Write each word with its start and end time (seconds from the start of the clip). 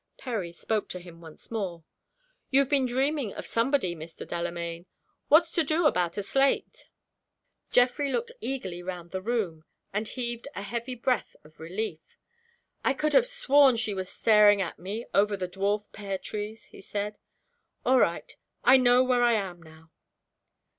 Perry 0.17 0.51
spoke 0.51 0.89
to 0.89 0.99
him 0.99 1.21
once 1.21 1.51
more. 1.51 1.83
"You've 2.49 2.69
been 2.69 2.87
dreaming 2.87 3.33
of 3.35 3.45
somebody, 3.45 3.95
Mr. 3.95 4.27
Delamayn. 4.27 4.87
What's 5.27 5.51
to 5.51 5.63
do 5.63 5.85
about 5.85 6.17
a 6.17 6.23
slate?" 6.23 6.87
Geoffrey 7.69 8.11
looked 8.11 8.31
eagerly 8.41 8.81
round 8.81 9.11
the 9.11 9.21
room, 9.21 9.63
and 9.93 10.07
heaved 10.07 10.47
a 10.55 10.63
heavy 10.63 10.95
breath 10.95 11.35
of 11.43 11.59
relief. 11.59 12.17
"I 12.83 12.95
could 12.95 13.13
have 13.13 13.27
sworn 13.27 13.77
she 13.77 13.93
was 13.93 14.09
staring 14.09 14.59
at 14.59 14.79
me 14.79 15.05
over 15.13 15.37
the 15.37 15.47
dwarf 15.47 15.85
pear 15.91 16.17
trees," 16.17 16.65
he 16.69 16.81
said. 16.81 17.19
"All 17.85 17.99
right, 17.99 18.35
I 18.63 18.77
know 18.77 19.03
where 19.03 19.21
I 19.21 19.33
am 19.33 19.61
now." 19.61 19.91